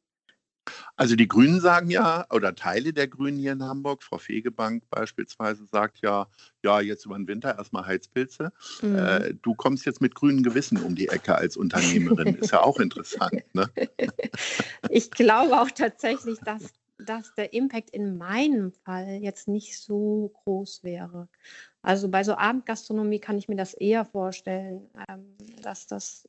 Also 0.97 1.17
die 1.17 1.29
Grünen 1.29 1.61
sagen 1.61 1.91
ja, 1.91 2.27
oder 2.31 2.55
Teile 2.55 2.93
der 2.93 3.09
Grünen 3.09 3.39
hier 3.39 3.53
in 3.53 3.63
Hamburg, 3.63 4.03
Frau 4.03 4.19
Fegebank 4.19 4.83
beispielsweise 4.91 5.65
sagt 5.67 6.01
ja, 6.03 6.27
ja, 6.63 6.81
jetzt 6.81 7.07
über 7.07 7.17
den 7.17 7.27
Winter 7.27 7.57
erstmal 7.57 7.87
Heizpilze. 7.87 8.53
Mhm. 8.83 8.97
Äh, 8.97 9.35
du 9.43 9.55
kommst 9.55 9.87
jetzt 9.87 10.01
mit 10.01 10.15
grünem 10.15 10.43
Gewissen 10.43 10.79
um 10.79 10.95
die 10.95 11.09
Ecke 11.09 11.35
als 11.35 11.57
Unternehmerin. 11.57 12.35
Ist 12.37 12.53
ja 12.53 12.63
auch 12.63 12.79
interessant. 12.79 13.43
Ne? 13.53 13.69
Ich 14.89 15.11
glaube 15.11 15.61
auch 15.61 15.71
tatsächlich, 15.71 16.39
dass, 16.41 16.73
dass 16.99 17.35
der 17.35 17.53
Impact 17.53 17.91
in 17.91 18.19
meinem 18.19 18.73
Fall 18.73 19.19
jetzt 19.21 19.49
nicht 19.49 19.79
so 19.79 20.33
groß 20.45 20.83
wäre. 20.83 21.29
Also 21.83 22.09
bei 22.09 22.25
so 22.25 22.37
Abendgastronomie 22.37 23.21
kann 23.21 23.39
ich 23.39 23.49
mir 23.49 23.57
das 23.57 23.75
eher 23.75 24.05
vorstellen, 24.05 24.89
ähm, 25.09 25.37
dass 25.63 25.87
das 25.87 26.29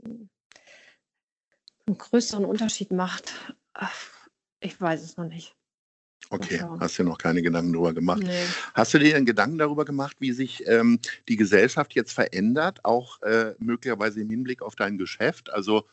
einen 1.88 1.98
größeren 1.98 2.46
Unterschied 2.46 2.92
macht. 2.92 3.34
Ach, 3.74 4.21
Ich 4.62 4.80
weiß 4.80 5.02
es 5.04 5.18
noch 5.18 5.26
nicht. 5.28 5.56
Okay, 6.30 6.64
hast 6.80 6.98
dir 6.98 7.04
noch 7.04 7.18
keine 7.18 7.42
Gedanken 7.42 7.74
darüber 7.74 7.94
gemacht. 7.94 8.22
Nee. 8.22 8.46
Hast 8.74 8.94
du 8.94 9.00
dir 9.00 9.18
einen 9.18 9.26
Gedanken 9.26 9.58
darüber 9.58 9.84
gemacht, 9.84 10.16
wie 10.20 10.32
sich 10.32 10.66
ähm, 10.66 11.00
die 11.28 11.36
Gesellschaft 11.36 11.94
jetzt 11.94 12.14
verändert, 12.14 12.86
auch 12.86 13.22
äh, 13.24 13.54
möglicherweise 13.60 14.22
im 14.22 14.30
Hinblick 14.30 14.62
auf 14.62 14.76
dein 14.76 14.98
Geschäft? 14.98 15.52
Also 15.52 15.84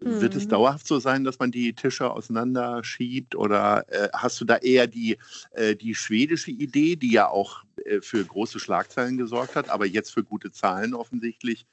wird 0.00 0.34
es 0.34 0.44
Mhm. 0.44 0.50
dauerhaft 0.50 0.86
so 0.86 0.98
sein, 0.98 1.24
dass 1.24 1.38
man 1.38 1.50
die 1.52 1.72
Tische 1.74 2.10
auseinanderschiebt 2.10 3.34
oder 3.34 3.84
äh, 3.90 4.08
hast 4.12 4.40
du 4.40 4.44
da 4.44 4.56
eher 4.56 4.86
die, 4.88 5.16
äh, 5.52 5.74
die 5.74 5.94
schwedische 5.94 6.50
Idee, 6.50 6.96
die 6.96 7.12
ja 7.12 7.28
auch 7.28 7.64
äh, 7.84 8.00
für 8.02 8.24
große 8.26 8.60
Schlagzeilen 8.60 9.16
gesorgt 9.16 9.56
hat, 9.56 9.70
aber 9.70 9.86
jetzt 9.86 10.12
für 10.12 10.22
gute 10.22 10.52
Zahlen 10.52 10.94
offensichtlich, 10.94 11.66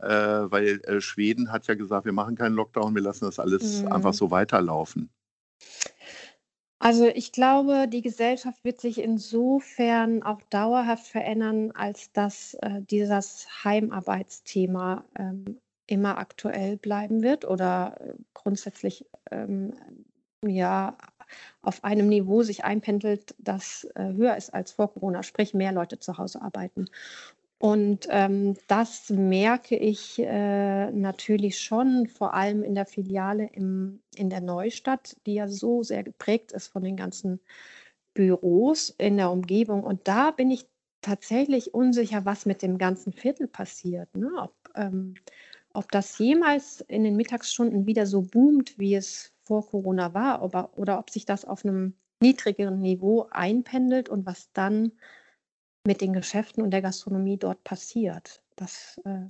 äh, 0.00 0.06
weil 0.08 0.80
äh, 0.84 1.00
Schweden 1.00 1.50
hat 1.52 1.66
ja 1.68 1.74
gesagt, 1.74 2.04
wir 2.04 2.12
machen 2.12 2.36
keinen 2.36 2.54
Lockdown, 2.54 2.94
wir 2.94 3.02
lassen 3.02 3.24
das 3.24 3.38
alles 3.38 3.84
Mhm. 3.84 3.86
einfach 3.86 4.12
so 4.14 4.30
weiterlaufen. 4.30 5.08
Also 6.78 7.06
ich 7.06 7.30
glaube, 7.30 7.86
die 7.86 8.02
Gesellschaft 8.02 8.64
wird 8.64 8.80
sich 8.80 8.98
insofern 8.98 10.24
auch 10.24 10.42
dauerhaft 10.50 11.06
verändern, 11.06 11.70
als 11.70 12.10
dass 12.12 12.54
äh, 12.54 12.82
dieses 12.82 13.46
Heimarbeitsthema 13.64 15.04
ähm, 15.16 15.60
immer 15.86 16.18
aktuell 16.18 16.76
bleiben 16.76 17.22
wird 17.22 17.44
oder 17.44 17.96
äh, 18.00 18.14
grundsätzlich 18.34 19.06
ähm, 19.30 19.74
ja 20.44 20.96
auf 21.62 21.84
einem 21.84 22.08
Niveau 22.08 22.42
sich 22.42 22.64
einpendelt, 22.64 23.34
das 23.38 23.84
äh, 23.94 24.12
höher 24.14 24.36
ist 24.36 24.52
als 24.52 24.72
vor 24.72 24.92
Corona, 24.92 25.22
sprich 25.22 25.54
mehr 25.54 25.72
Leute 25.72 26.00
zu 26.00 26.18
Hause 26.18 26.42
arbeiten. 26.42 26.86
Und 27.62 28.08
ähm, 28.10 28.56
das 28.66 29.08
merke 29.08 29.76
ich 29.76 30.18
äh, 30.18 30.90
natürlich 30.90 31.60
schon, 31.60 32.08
vor 32.08 32.34
allem 32.34 32.64
in 32.64 32.74
der 32.74 32.86
Filiale 32.86 33.48
im, 33.52 34.02
in 34.16 34.30
der 34.30 34.40
Neustadt, 34.40 35.16
die 35.26 35.34
ja 35.34 35.46
so 35.46 35.84
sehr 35.84 36.02
geprägt 36.02 36.50
ist 36.50 36.66
von 36.66 36.82
den 36.82 36.96
ganzen 36.96 37.38
Büros 38.14 38.92
in 38.98 39.16
der 39.16 39.30
Umgebung. 39.30 39.84
Und 39.84 40.08
da 40.08 40.32
bin 40.32 40.50
ich 40.50 40.66
tatsächlich 41.02 41.72
unsicher, 41.72 42.24
was 42.24 42.46
mit 42.46 42.62
dem 42.62 42.78
ganzen 42.78 43.12
Viertel 43.12 43.46
passiert. 43.46 44.12
Ne? 44.16 44.32
Ob, 44.40 44.54
ähm, 44.74 45.14
ob 45.72 45.88
das 45.92 46.18
jemals 46.18 46.80
in 46.88 47.04
den 47.04 47.14
Mittagsstunden 47.14 47.86
wieder 47.86 48.06
so 48.06 48.22
boomt, 48.22 48.76
wie 48.80 48.96
es 48.96 49.32
vor 49.44 49.64
Corona 49.68 50.14
war, 50.14 50.42
ob, 50.42 50.76
oder 50.76 50.98
ob 50.98 51.10
sich 51.10 51.26
das 51.26 51.44
auf 51.44 51.64
einem 51.64 51.94
niedrigeren 52.20 52.80
Niveau 52.80 53.28
einpendelt 53.30 54.08
und 54.08 54.26
was 54.26 54.50
dann 54.52 54.90
mit 55.84 56.00
den 56.00 56.12
Geschäften 56.12 56.62
und 56.62 56.70
der 56.70 56.82
Gastronomie 56.82 57.36
dort 57.36 57.62
passiert. 57.64 58.42
Das, 58.56 59.00
äh, 59.04 59.26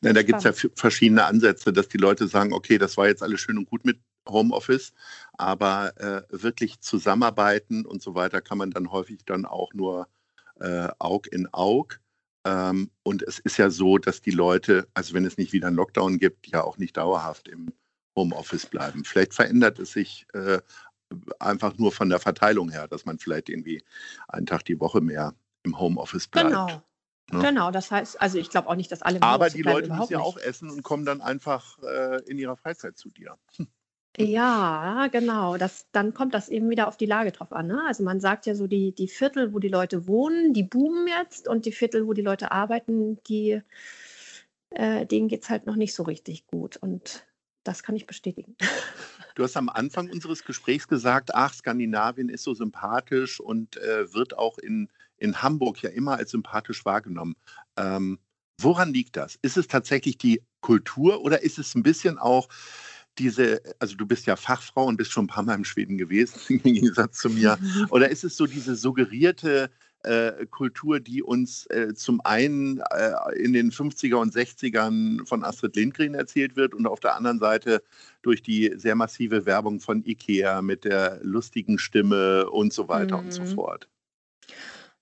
Na, 0.00 0.12
da 0.12 0.22
gibt 0.22 0.44
es 0.44 0.44
ja 0.44 0.68
verschiedene 0.74 1.24
Ansätze, 1.24 1.72
dass 1.72 1.88
die 1.88 1.98
Leute 1.98 2.28
sagen, 2.28 2.52
okay, 2.52 2.78
das 2.78 2.96
war 2.96 3.06
jetzt 3.06 3.22
alles 3.22 3.40
schön 3.40 3.58
und 3.58 3.70
gut 3.70 3.84
mit 3.84 4.00
Homeoffice, 4.28 4.92
aber 5.38 5.92
äh, 6.00 6.22
wirklich 6.30 6.80
zusammenarbeiten 6.80 7.84
und 7.86 8.02
so 8.02 8.14
weiter 8.14 8.40
kann 8.40 8.58
man 8.58 8.70
dann 8.70 8.92
häufig 8.92 9.24
dann 9.24 9.46
auch 9.46 9.72
nur 9.74 10.08
äh, 10.60 10.88
Aug 10.98 11.26
in 11.30 11.52
Aug. 11.52 12.00
Ähm, 12.44 12.90
und 13.02 13.22
es 13.22 13.38
ist 13.38 13.56
ja 13.56 13.70
so, 13.70 13.98
dass 13.98 14.20
die 14.20 14.30
Leute, 14.30 14.88
also 14.94 15.14
wenn 15.14 15.24
es 15.24 15.38
nicht 15.38 15.52
wieder 15.52 15.68
einen 15.68 15.76
Lockdown 15.76 16.18
gibt, 16.18 16.48
ja 16.48 16.62
auch 16.62 16.78
nicht 16.78 16.96
dauerhaft 16.96 17.48
im 17.48 17.72
Homeoffice 18.16 18.66
bleiben. 18.66 19.04
Vielleicht 19.04 19.34
verändert 19.34 19.78
es 19.78 19.92
sich 19.92 20.26
äh, 20.34 20.58
einfach 21.38 21.78
nur 21.78 21.92
von 21.92 22.08
der 22.08 22.18
Verteilung 22.18 22.70
her, 22.70 22.88
dass 22.88 23.04
man 23.04 23.18
vielleicht 23.18 23.48
irgendwie 23.48 23.82
einen 24.28 24.46
Tag 24.46 24.64
die 24.64 24.80
Woche 24.80 25.00
mehr 25.00 25.34
im 25.62 25.78
Homeoffice 25.78 26.28
bleibt. 26.28 26.48
genau. 26.48 26.66
ne? 26.66 26.82
Genau, 27.40 27.70
das 27.70 27.90
heißt, 27.90 28.20
also 28.20 28.38
ich 28.38 28.50
glaube 28.50 28.68
auch 28.68 28.74
nicht, 28.74 28.92
dass 28.92 29.02
alle 29.02 29.16
im 29.16 29.22
Aber 29.22 29.48
die 29.48 29.62
Leute 29.62 29.92
müssen 29.92 30.12
ja 30.12 30.20
auch 30.20 30.36
essen 30.36 30.70
und 30.70 30.82
kommen 30.82 31.06
dann 31.06 31.20
einfach 31.22 31.78
äh, 31.82 32.22
in 32.24 32.38
ihrer 32.38 32.56
Freizeit 32.56 32.98
zu 32.98 33.10
dir. 33.10 33.38
Ja, 34.18 35.08
genau. 35.10 35.56
Das, 35.56 35.86
dann 35.92 36.12
kommt 36.12 36.34
das 36.34 36.50
eben 36.50 36.68
wieder 36.68 36.86
auf 36.86 36.98
die 36.98 37.06
Lage 37.06 37.32
drauf 37.32 37.52
an. 37.52 37.68
Ne? 37.68 37.82
Also 37.86 38.02
man 38.02 38.20
sagt 38.20 38.44
ja 38.44 38.54
so, 38.54 38.66
die, 38.66 38.94
die 38.94 39.08
Viertel, 39.08 39.54
wo 39.54 39.58
die 39.58 39.68
Leute 39.68 40.06
wohnen, 40.06 40.52
die 40.52 40.64
boomen 40.64 41.08
jetzt 41.08 41.48
und 41.48 41.64
die 41.64 41.72
Viertel, 41.72 42.06
wo 42.06 42.12
die 42.12 42.20
Leute 42.20 42.52
arbeiten, 42.52 43.22
die, 43.24 43.62
äh, 44.70 45.06
denen 45.06 45.28
geht 45.28 45.44
es 45.44 45.50
halt 45.50 45.64
noch 45.66 45.76
nicht 45.76 45.94
so 45.94 46.02
richtig 46.02 46.46
gut. 46.46 46.76
Und 46.76 47.26
das 47.64 47.82
kann 47.82 47.96
ich 47.96 48.06
bestätigen. 48.06 48.54
Du 49.34 49.42
hast 49.42 49.56
am 49.56 49.68
Anfang 49.68 50.10
unseres 50.10 50.44
Gesprächs 50.44 50.88
gesagt, 50.88 51.34
ach, 51.34 51.54
Skandinavien 51.54 52.28
ist 52.28 52.44
so 52.44 52.54
sympathisch 52.54 53.40
und 53.40 53.76
äh, 53.78 54.12
wird 54.12 54.36
auch 54.36 54.58
in, 54.58 54.88
in 55.16 55.42
Hamburg 55.42 55.82
ja 55.82 55.90
immer 55.90 56.16
als 56.16 56.30
sympathisch 56.30 56.84
wahrgenommen. 56.84 57.34
Ähm, 57.76 58.18
woran 58.60 58.92
liegt 58.92 59.16
das? 59.16 59.38
Ist 59.42 59.56
es 59.56 59.68
tatsächlich 59.68 60.18
die 60.18 60.42
Kultur 60.60 61.22
oder 61.22 61.42
ist 61.42 61.58
es 61.58 61.74
ein 61.74 61.82
bisschen 61.82 62.18
auch 62.18 62.48
diese, 63.18 63.62
also 63.78 63.96
du 63.96 64.06
bist 64.06 64.26
ja 64.26 64.36
Fachfrau 64.36 64.86
und 64.86 64.96
bist 64.96 65.12
schon 65.12 65.24
ein 65.24 65.28
paar 65.28 65.42
Mal 65.42 65.56
in 65.56 65.64
Schweden 65.64 65.98
gewesen, 65.98 66.40
im 66.48 66.62
Gegensatz 66.62 67.18
zu 67.18 67.30
mir. 67.30 67.58
Oder 67.90 68.08
ist 68.08 68.24
es 68.24 68.36
so 68.36 68.46
diese 68.46 68.74
suggerierte 68.74 69.70
äh, 70.04 70.46
Kultur, 70.46 71.00
die 71.00 71.22
uns 71.22 71.66
äh, 71.66 71.94
zum 71.94 72.20
einen 72.24 72.80
äh, 72.90 73.12
in 73.36 73.52
den 73.52 73.70
50er 73.70 74.16
und 74.16 74.34
60ern 74.34 75.26
von 75.26 75.44
Astrid 75.44 75.76
Lindgren 75.76 76.14
erzählt 76.14 76.56
wird 76.56 76.74
und 76.74 76.86
auf 76.86 77.00
der 77.00 77.16
anderen 77.16 77.38
Seite 77.38 77.82
durch 78.22 78.42
die 78.42 78.72
sehr 78.76 78.94
massive 78.94 79.46
Werbung 79.46 79.80
von 79.80 80.04
Ikea 80.04 80.62
mit 80.62 80.84
der 80.84 81.20
lustigen 81.22 81.78
Stimme 81.78 82.50
und 82.50 82.72
so 82.72 82.88
weiter 82.88 83.18
und 83.18 83.32
so 83.32 83.44
Mhm. 83.44 83.48
fort. 83.48 83.88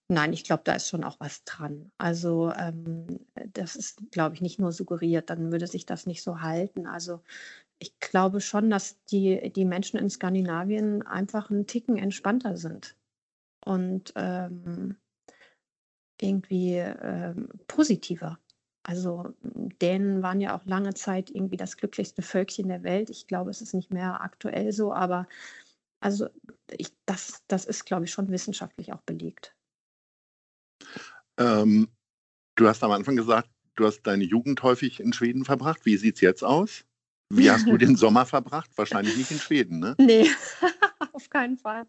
Nein, 0.08 0.32
ich 0.32 0.42
glaube, 0.44 0.62
da 0.64 0.74
ist 0.74 0.88
schon 0.88 1.04
auch 1.04 1.20
was 1.20 1.44
dran. 1.44 1.92
Also 1.96 2.52
ähm, 2.56 3.20
das 3.52 3.76
ist, 3.76 4.02
glaube 4.10 4.34
ich, 4.34 4.40
nicht 4.40 4.58
nur 4.58 4.72
suggeriert, 4.72 5.30
dann 5.30 5.52
würde 5.52 5.68
sich 5.68 5.86
das 5.86 6.06
nicht 6.06 6.22
so 6.22 6.40
halten. 6.40 6.86
Also 6.86 7.22
ich 7.78 7.98
glaube 8.00 8.40
schon, 8.40 8.70
dass 8.70 9.02
die, 9.06 9.52
die 9.52 9.64
Menschen 9.64 9.98
in 9.98 10.10
Skandinavien 10.10 11.02
einfach 11.06 11.50
einen 11.50 11.66
Ticken 11.66 11.96
entspannter 11.96 12.56
sind 12.56 12.96
und 13.64 14.12
ähm, 14.16 14.96
irgendwie 16.20 16.76
ähm, 16.76 17.48
positiver. 17.66 18.38
Also 18.82 19.34
Dänen 19.42 20.22
waren 20.22 20.40
ja 20.40 20.56
auch 20.56 20.64
lange 20.64 20.94
Zeit 20.94 21.30
irgendwie 21.30 21.56
das 21.56 21.76
glücklichste 21.76 22.22
Völkchen 22.22 22.68
der 22.68 22.82
Welt. 22.82 23.10
Ich 23.10 23.26
glaube, 23.26 23.50
es 23.50 23.60
ist 23.60 23.74
nicht 23.74 23.92
mehr 23.92 24.22
aktuell 24.22 24.72
so, 24.72 24.92
aber 24.92 25.28
also 26.00 26.28
ich, 26.70 26.92
das, 27.04 27.42
das 27.46 27.66
ist, 27.66 27.84
glaube 27.84 28.04
ich, 28.04 28.10
schon 28.10 28.30
wissenschaftlich 28.30 28.92
auch 28.92 29.02
belegt. 29.02 29.54
Ähm, 31.38 31.88
du 32.54 32.68
hast 32.68 32.82
am 32.82 32.90
Anfang 32.90 33.16
gesagt, 33.16 33.50
du 33.76 33.86
hast 33.86 34.02
deine 34.02 34.24
Jugend 34.24 34.62
häufig 34.62 35.00
in 35.00 35.12
Schweden 35.12 35.44
verbracht. 35.44 35.84
Wie 35.84 35.96
sieht 35.96 36.16
es 36.16 36.20
jetzt 36.22 36.42
aus? 36.42 36.84
Wie 37.28 37.50
hast 37.50 37.66
du 37.66 37.76
den 37.76 37.96
Sommer 37.96 38.24
verbracht? 38.24 38.70
Wahrscheinlich 38.76 39.16
nicht 39.16 39.30
in 39.30 39.38
Schweden, 39.38 39.78
ne? 39.78 39.94
Nee, 39.98 40.26
auf 41.30 41.40
keinen 41.40 41.56
Fall. 41.56 41.86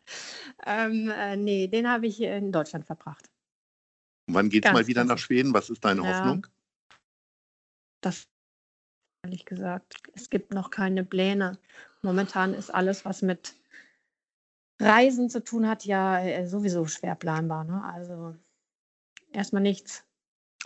Ähm, 0.65 1.09
äh, 1.09 1.35
nee, 1.35 1.67
den 1.67 1.89
habe 1.89 2.07
ich 2.07 2.21
in 2.21 2.51
Deutschland 2.51 2.85
verbracht. 2.85 3.29
Wann 4.27 4.49
geht 4.49 4.65
es 4.65 4.71
mal 4.71 4.87
wieder 4.87 5.03
nach. 5.03 5.17
Schweden? 5.17 5.53
Was 5.53 5.69
ist 5.69 5.83
deine 5.83 6.03
Ja. 6.03 6.19
Hoffnung? 6.19 6.47
Das 8.01 8.27
ehrlich 9.23 9.45
gesagt. 9.45 9.95
Es 10.13 10.29
gibt 10.29 10.53
noch 10.53 10.69
keine 10.69 11.03
Pläne. 11.03 11.57
Momentan 12.01 12.53
ist 12.53 12.73
alles, 12.73 13.05
was 13.05 13.21
mit 13.21 13.55
Reisen 14.79 15.29
zu 15.29 15.43
tun 15.43 15.67
hat, 15.67 15.85
ja 15.85 16.19
äh, 16.19 16.47
sowieso 16.47 16.85
schwer 16.87 17.15
planbar. 17.15 17.63
Ne? 17.63 17.83
Also 17.83 18.35
erstmal 19.31 19.61
nichts. 19.61 20.03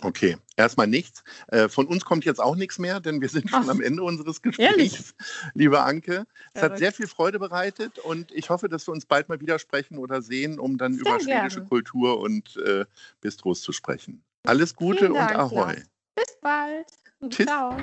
Okay, 0.02 0.36
erstmal 0.56 0.86
nichts. 0.86 1.24
Äh, 1.48 1.68
von 1.68 1.86
uns 1.86 2.04
kommt 2.04 2.24
jetzt 2.26 2.38
auch 2.38 2.54
nichts 2.54 2.78
mehr, 2.78 3.00
denn 3.00 3.20
wir 3.22 3.30
sind 3.30 3.48
schon 3.48 3.64
Ach, 3.64 3.68
am 3.68 3.80
Ende 3.80 4.02
unseres 4.02 4.40
ehrlich? 4.58 4.92
Gesprächs, 4.92 5.14
liebe 5.54 5.80
Anke. 5.82 6.26
Es 6.52 6.62
hat 6.62 6.76
sehr 6.78 6.92
viel 6.92 7.06
Freude 7.06 7.38
bereitet 7.38 7.98
und 7.98 8.30
ich 8.32 8.50
hoffe, 8.50 8.68
dass 8.68 8.86
wir 8.86 8.92
uns 8.92 9.06
bald 9.06 9.28
mal 9.30 9.40
wieder 9.40 9.58
sprechen 9.58 9.96
oder 9.96 10.20
sehen, 10.20 10.58
um 10.58 10.76
dann 10.76 10.94
über 10.94 11.18
Sehr 11.18 11.38
schwedische 11.38 11.56
gerne. 11.56 11.68
Kultur 11.68 12.20
und 12.20 12.56
äh, 12.58 12.84
Bistros 13.22 13.62
zu 13.62 13.72
sprechen. 13.72 14.22
Alles 14.44 14.76
Gute 14.76 14.98
Vielen 14.98 15.12
und 15.12 15.18
Dank, 15.18 15.34
Ahoi. 15.34 15.56
Lars. 15.56 15.82
Bis 16.14 16.38
bald. 16.42 16.86
Tschüss. 17.30 17.46
Ciao. 17.46 17.76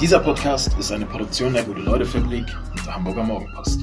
Dieser 0.00 0.18
Podcast 0.18 0.76
ist 0.78 0.90
eine 0.90 1.06
Produktion 1.06 1.52
der 1.52 1.62
Gute-Leute-Fabrik 1.62 2.46
und 2.70 2.86
der 2.86 2.94
Hamburger 2.94 3.22
Morgenpost. 3.22 3.80